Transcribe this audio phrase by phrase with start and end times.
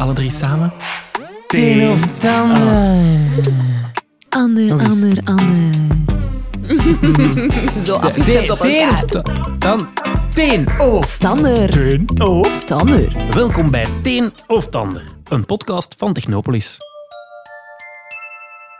[0.00, 0.72] Alle drie samen.
[1.46, 3.32] Teen of tanden.
[4.28, 5.74] Ander, ander, ander.
[7.86, 8.92] Zo afgestemd op Teen elkaar.
[8.92, 9.04] of
[9.58, 9.88] ta-.
[10.30, 11.70] Teen of Tander.
[11.70, 13.32] Teen of Tander.
[13.34, 16.78] Welkom bij Teen of Tander, een podcast van Technopolis.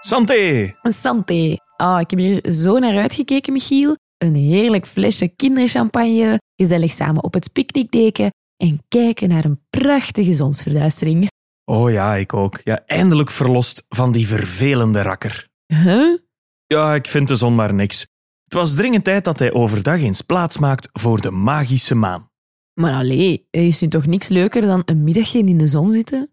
[0.00, 0.74] Santé!
[0.82, 1.56] Santé.
[1.76, 3.96] Ah, ik heb hier zo naar uitgekeken, Michiel.
[4.18, 8.30] Een heerlijk flesje kinderchampagne, gezellig samen op het picknickdeken
[8.60, 11.28] en kijken naar een prachtige zonsverduistering.
[11.64, 12.60] Oh ja, ik ook.
[12.64, 15.48] Ja, eindelijk verlost van die vervelende rakker.
[15.66, 16.18] Huh?
[16.66, 18.00] Ja, ik vind de zon maar niks.
[18.44, 22.28] Het was dringend tijd dat hij overdag eens plaats maakt voor de magische maan.
[22.74, 26.30] Maar allee, er is nu toch niks leuker dan een middagje in de zon zitten?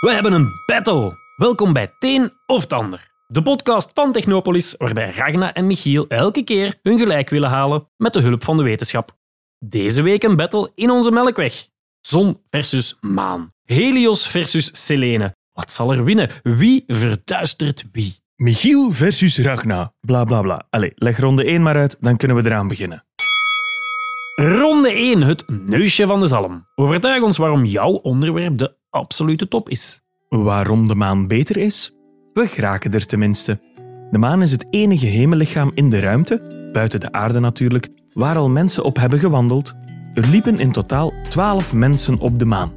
[0.00, 1.16] We hebben een battle.
[1.36, 6.78] Welkom bij Teen of Tander, de podcast van Technopolis, waarbij Ragna en Michiel elke keer
[6.82, 9.22] hun gelijk willen halen met de hulp van de wetenschap.
[9.68, 11.68] Deze week een battle in onze melkweg.
[12.00, 13.52] Zon versus maan.
[13.64, 15.34] Helios versus Selene.
[15.52, 16.30] Wat zal er winnen?
[16.42, 18.14] Wie verduistert wie?
[18.36, 19.92] Michiel versus Ragna.
[20.00, 20.66] Bla bla bla.
[20.70, 23.04] Allee, leg ronde 1 maar uit, dan kunnen we eraan beginnen.
[24.34, 26.66] Ronde 1, het neusje van de zalm.
[26.74, 30.00] Overtuig ons waarom jouw onderwerp de absolute top is.
[30.28, 31.92] Waarom de maan beter is?
[32.32, 33.60] We geraken er tenminste.
[34.10, 38.48] De maan is het enige hemellichaam in de ruimte, buiten de aarde natuurlijk, waar al
[38.48, 39.74] mensen op hebben gewandeld.
[40.14, 42.72] Er liepen in totaal 12 mensen op de maan.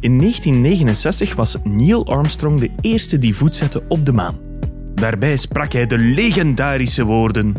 [0.00, 4.34] In 1969 was Neil Armstrong de eerste die voet zette op de maan.
[4.94, 7.54] Daarbij sprak hij de legendarische woorden: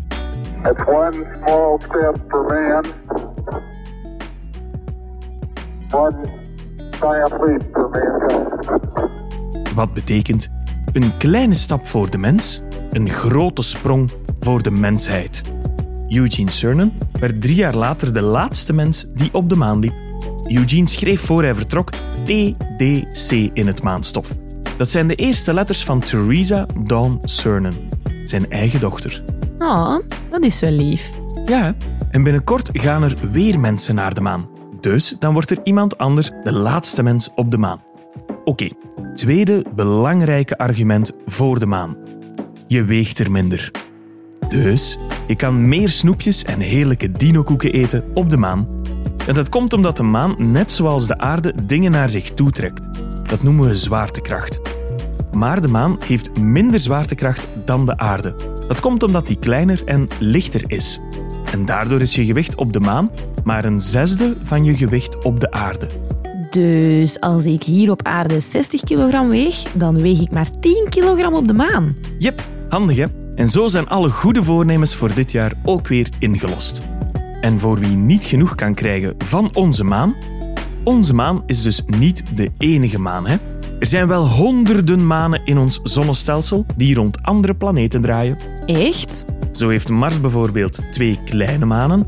[0.64, 2.86] It's one small step for man,
[5.92, 6.16] one
[7.00, 9.74] giant leap for mankind.
[9.76, 10.50] Wat betekent
[10.94, 15.51] een kleine stap voor de mens, een grote sprong voor de mensheid.
[16.12, 19.94] Eugene Cernan werd drie jaar later de laatste mens die op de maan liep.
[20.48, 21.90] Eugene schreef voor hij vertrok
[22.24, 24.34] TDC in het maanstof.
[24.78, 27.74] Dat zijn de eerste letters van Theresa Dawn Cernan,
[28.24, 29.24] zijn eigen dochter.
[29.60, 29.98] Oh,
[30.30, 31.10] dat is wel lief.
[31.46, 31.76] Ja,
[32.10, 34.50] en binnenkort gaan er weer mensen naar de maan.
[34.82, 37.82] Dus dan wordt er iemand anders de laatste mens op de maan.
[38.44, 38.70] Oké,
[39.16, 41.98] tweede belangrijke argument voor de maan.
[42.68, 43.72] Je weegt er minder.
[44.52, 44.98] Dus
[45.28, 48.68] je kan meer snoepjes en heerlijke dinokoeken eten op de maan.
[49.28, 52.88] En dat komt omdat de maan, net zoals de aarde, dingen naar zich toetrekt.
[53.30, 54.60] Dat noemen we zwaartekracht.
[55.32, 58.36] Maar de maan heeft minder zwaartekracht dan de aarde.
[58.68, 61.00] Dat komt omdat die kleiner en lichter is.
[61.52, 63.10] En daardoor is je gewicht op de maan
[63.44, 65.88] maar een zesde van je gewicht op de aarde.
[66.50, 71.34] Dus als ik hier op aarde 60 kilogram weeg, dan weeg ik maar 10 kilogram
[71.34, 71.96] op de maan.
[72.20, 73.06] Jep, handig hè?
[73.36, 76.90] En zo zijn alle goede voornemens voor dit jaar ook weer ingelost.
[77.42, 80.16] En voor wie niet genoeg kan krijgen van onze maan,
[80.84, 83.28] onze maan is dus niet de enige maan.
[83.28, 83.38] Hè?
[83.80, 88.38] Er zijn wel honderden manen in ons zonnestelsel die rond andere planeten draaien.
[88.66, 89.26] Echt?
[89.52, 92.06] Zo heeft Mars bijvoorbeeld twee kleine manen.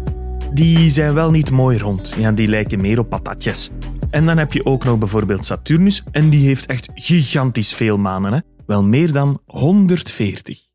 [0.53, 2.15] Die zijn wel niet mooi rond.
[2.17, 3.71] Ja, die lijken meer op patatjes.
[4.09, 8.33] En dan heb je ook nog bijvoorbeeld Saturnus en die heeft echt gigantisch veel manen.
[8.33, 8.39] Hè?
[8.65, 10.72] Wel meer dan 140.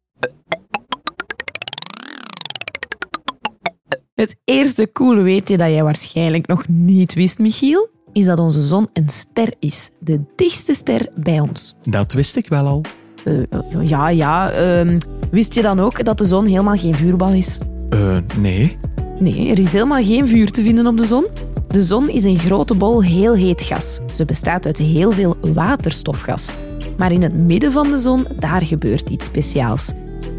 [4.18, 8.88] Het eerste coole weetje dat jij waarschijnlijk nog niet wist, Michiel, is dat onze zon
[8.92, 9.90] een ster is.
[9.98, 11.74] De dichtste ster bij ons.
[11.82, 12.82] Dat wist ik wel al.
[13.24, 14.50] Eh, ja, ja.
[14.50, 14.98] ehm,
[15.30, 17.58] wist je dan ook dat de zon helemaal geen vuurbal is?
[17.90, 18.78] Eh, nee.
[19.18, 21.26] Nee, er is helemaal geen vuur te vinden op de zon.
[21.68, 23.98] De zon is een grote bol heel heet gas.
[24.10, 26.54] Ze bestaat uit heel veel waterstofgas.
[26.96, 29.92] Maar in het midden van de zon, daar gebeurt iets speciaals.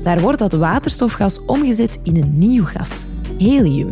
[0.04, 3.06] Daar wordt dat waterstofgas omgezet in een nieuw gas.
[3.40, 3.90] Helium.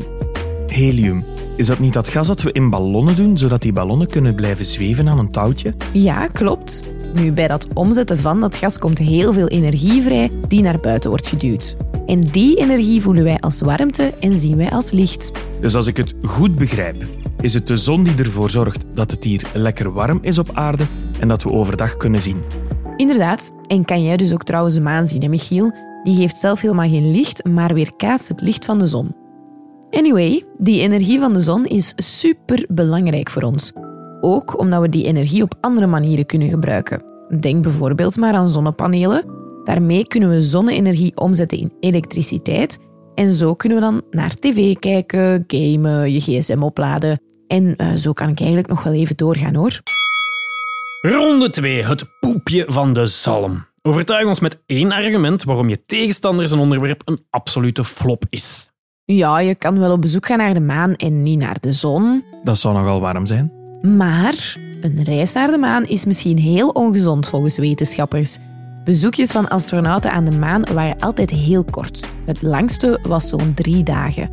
[0.67, 1.23] Helium.
[1.55, 4.65] Is dat niet dat gas dat we in ballonnen doen, zodat die ballonnen kunnen blijven
[4.65, 5.73] zweven aan een touwtje?
[5.93, 6.93] Ja, klopt.
[7.13, 11.09] Nu, bij dat omzetten van dat gas komt heel veel energie vrij die naar buiten
[11.09, 11.75] wordt geduwd.
[12.05, 15.31] En die energie voelen wij als warmte en zien wij als licht.
[15.61, 17.03] Dus als ik het goed begrijp,
[17.41, 20.85] is het de zon die ervoor zorgt dat het hier lekker warm is op aarde
[21.19, 22.41] en dat we overdag kunnen zien.
[22.97, 23.51] Inderdaad.
[23.67, 25.71] En kan jij dus ook trouwens de maan zien, hè, Michiel?
[26.03, 29.26] Die geeft zelf helemaal geen licht, maar weerkaatst het licht van de zon.
[29.89, 33.71] Anyway, die energie van de zon is super belangrijk voor ons.
[34.21, 37.03] Ook omdat we die energie op andere manieren kunnen gebruiken.
[37.39, 39.25] Denk bijvoorbeeld maar aan zonnepanelen.
[39.63, 42.79] Daarmee kunnen we zonne-energie omzetten in elektriciteit.
[43.15, 47.21] En zo kunnen we dan naar tv kijken, gamen, je gsm opladen.
[47.47, 49.79] En eh, zo kan ik eigenlijk nog wel even doorgaan hoor.
[51.01, 53.65] Ronde 2, het poepje van de zalm.
[53.81, 58.66] Overtuig ons met één argument waarom je tegenstander zijn onderwerp een absolute flop is.
[59.13, 62.23] Ja, je kan wel op bezoek gaan naar de maan en niet naar de zon.
[62.43, 63.51] Dat zou nogal warm zijn.
[63.81, 68.37] Maar Een reis naar de maan is misschien heel ongezond volgens wetenschappers.
[68.83, 72.09] Bezoekjes van astronauten aan de maan waren altijd heel kort.
[72.25, 74.29] Het langste was zo'n drie dagen.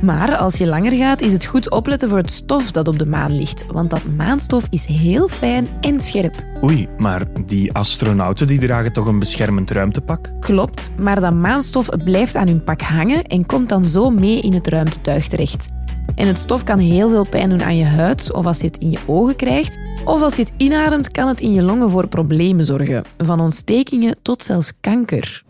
[0.00, 3.06] Maar als je langer gaat, is het goed opletten voor het stof dat op de
[3.06, 6.34] maan ligt, want dat maanstof is heel fijn en scherp.
[6.62, 10.30] Oei, maar die astronauten die dragen toch een beschermend ruimtepak?
[10.40, 14.52] Klopt, maar dat maanstof blijft aan hun pak hangen en komt dan zo mee in
[14.52, 15.68] het ruimtetuig terecht.
[16.14, 18.78] En het stof kan heel veel pijn doen aan je huid, of als je het
[18.78, 22.08] in je ogen krijgt, of als je het inademt, kan het in je longen voor
[22.08, 25.44] problemen zorgen, van ontstekingen tot zelfs kanker.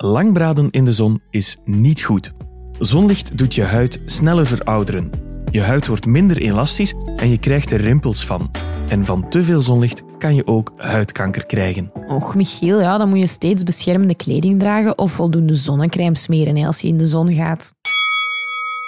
[0.00, 2.32] Lang braden in de zon is niet goed.
[2.78, 5.10] Zonlicht doet je huid sneller verouderen.
[5.50, 8.50] Je huid wordt minder elastisch en je krijgt er rimpels van.
[8.88, 11.92] En van te veel zonlicht kan je ook huidkanker krijgen.
[12.06, 16.66] Och, Michiel, ja, dan moet je steeds beschermende kleding dragen of voldoende zonnecrème smeren hè,
[16.66, 17.72] als je in de zon gaat.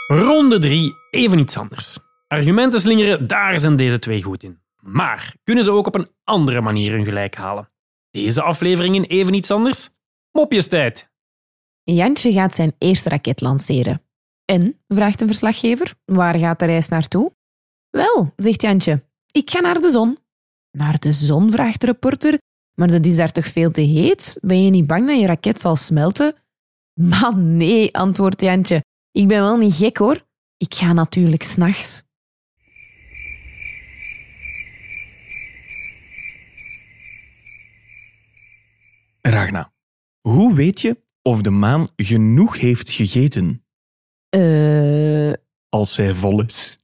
[0.07, 1.99] Ronde 3, even iets anders.
[2.27, 4.59] Argumenten slingeren, daar zijn deze twee goed in.
[4.77, 7.71] Maar kunnen ze ook op een andere manier hun gelijk halen?
[8.11, 9.91] Deze aflevering in even iets anders?
[10.33, 11.09] Mopjestijd.
[11.83, 14.03] Jantje gaat zijn eerste raket lanceren.
[14.45, 17.35] En, vraagt een verslaggever, waar gaat de reis naartoe?
[17.91, 20.19] Wel, zegt Jantje, ik ga naar de zon.
[20.71, 22.39] Naar de zon, vraagt de reporter.
[22.75, 24.39] Maar dat is daar toch veel te heet?
[24.41, 26.35] Ben je niet bang dat je raket zal smelten?
[27.01, 28.85] Man, nee, antwoordt Jantje.
[29.11, 30.27] Ik ben wel niet gek hoor.
[30.57, 32.03] Ik ga natuurlijk s'nachts.
[39.21, 39.73] Ragna,
[40.21, 43.65] hoe weet je of de maan genoeg heeft gegeten
[44.29, 45.33] Eh,
[45.69, 46.79] als zij vol is?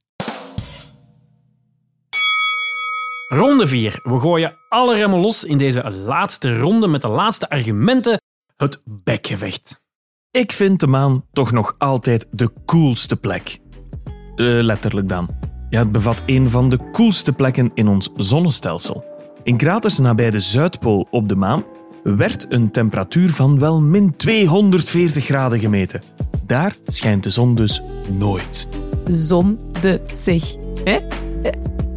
[3.27, 3.99] Ronde 4.
[4.03, 8.21] We gooien alle remmen los in deze laatste ronde met de laatste argumenten.
[8.55, 9.81] Het bekgevecht.
[10.31, 13.59] Ik vind de maan toch nog altijd de coolste plek.
[14.35, 15.29] Eh, letterlijk dan.
[15.69, 19.05] Ja, het bevat een van de coolste plekken in ons zonnestelsel.
[19.43, 21.63] In kraters nabij de Zuidpool op de maan
[22.03, 26.01] werd een temperatuur van wel min 240 graden gemeten.
[26.45, 27.81] Daar schijnt de zon dus
[28.17, 28.67] nooit.
[29.05, 30.55] zon de zich.
[30.83, 30.97] Hè?
[31.43, 31.51] Eh,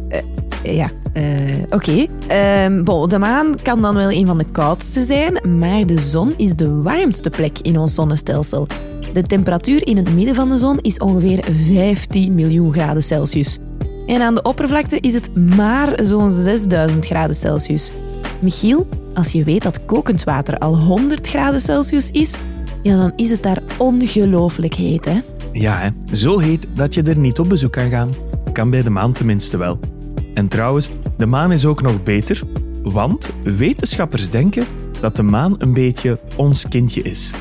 [0.09, 1.23] eh, ja, eh,
[1.69, 2.05] oké.
[2.27, 6.33] Ehm, bon, de maan kan dan wel een van de koudste zijn, maar de zon
[6.37, 8.67] is de warmste plek in ons zonnestelsel.
[9.13, 11.43] De temperatuur in het midden van de zon is ongeveer
[11.73, 13.57] 15 miljoen graden Celsius.
[14.05, 17.91] En aan de oppervlakte is het maar zo'n 6000 graden Celsius.
[18.39, 22.37] Michiel, als je weet dat kokend water al 100 graden Celsius is,
[22.83, 25.19] ja, dan is het daar ongelooflijk heet, hè?
[25.51, 26.15] Ja, hè?
[26.15, 28.09] zo heet dat je er niet op bezoek kan gaan.
[28.53, 29.79] Kan bij de maan tenminste wel.
[30.33, 32.41] En trouwens, de maan is ook nog beter,
[32.83, 34.65] want wetenschappers denken
[35.01, 37.33] dat de maan een beetje ons kindje is.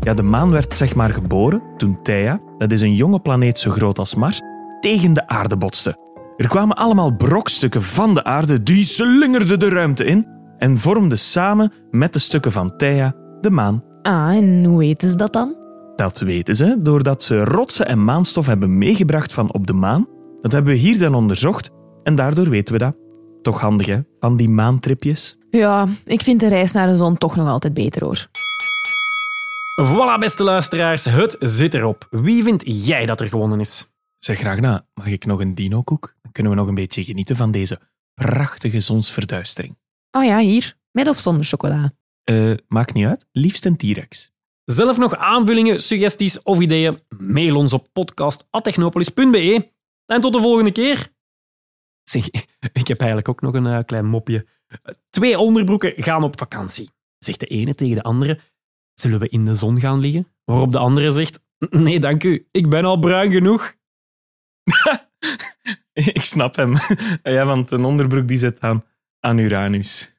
[0.00, 3.70] Ja, de maan werd zeg maar geboren toen Theia, dat is een jonge planeet zo
[3.70, 4.40] groot als Mars,
[4.80, 5.96] tegen de aarde botste.
[6.36, 10.26] Er kwamen allemaal brokstukken van de aarde, die slingerden de ruimte in
[10.62, 13.84] en vormden samen met de stukken van Theia de maan.
[14.02, 15.56] Ah, en hoe weten ze dat dan?
[15.96, 20.06] Dat weten ze doordat ze rotsen en maanstof hebben meegebracht van op de maan.
[20.40, 21.70] Dat hebben we hier dan onderzocht
[22.02, 22.96] en daardoor weten we dat.
[23.42, 24.00] Toch handig, hè?
[24.20, 25.36] Van die maantripjes.
[25.50, 28.26] Ja, ik vind de reis naar de zon toch nog altijd beter hoor.
[29.86, 32.06] Voilà, beste luisteraars, het zit erop.
[32.10, 33.88] Wie vind jij dat er gewonnen is?
[34.18, 36.14] Zeg Ragna, mag ik nog een dino-koek?
[36.22, 37.80] Dan kunnen we nog een beetje genieten van deze
[38.14, 39.80] prachtige zonsverduistering.
[40.12, 40.76] Oh ja, hier.
[40.90, 41.92] Met of zonder chocola.
[42.22, 44.32] Eh, maakt niet uit, liefst een T-Rex.
[44.64, 47.00] Zelf nog aanvullingen, suggesties of ideeën?
[47.18, 49.70] Mail ons op podcast.technopolis.be.
[50.06, 51.12] En tot de volgende keer.
[52.02, 52.26] Zeg,
[52.80, 54.46] ik heb eigenlijk ook nog een eh, klein mopje.
[55.10, 56.90] Twee onderbroeken gaan op vakantie.
[57.18, 58.38] Zegt de ene tegen de andere,
[58.94, 60.28] zullen we in de zon gaan liggen?
[60.44, 63.74] Waarop de andere zegt, nee dank u, ik ben al bruin genoeg.
[65.92, 66.74] ik snap hem.
[67.22, 68.82] ja, want een onderbroek die zit aan,
[69.22, 70.10] aan Uranus.